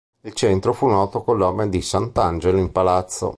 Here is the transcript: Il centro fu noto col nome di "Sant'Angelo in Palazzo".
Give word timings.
Il 0.23 0.33
centro 0.33 0.73
fu 0.73 0.87
noto 0.87 1.21
col 1.21 1.37
nome 1.37 1.69
di 1.69 1.79
"Sant'Angelo 1.79 2.57
in 2.57 2.71
Palazzo". 2.71 3.29